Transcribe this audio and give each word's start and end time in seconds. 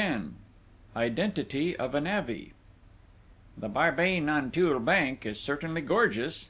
X 0.00 0.26
IDENTITY 0.94 1.76
OF 1.76 1.92
A 1.92 2.00
NAVVY 2.00 2.52
"The 3.56 3.68
Barbey 3.68 4.20
Nanteuil 4.20 4.78
bank 4.78 5.26
is 5.26 5.40
certainly 5.40 5.80
gorgeous!" 5.80 6.46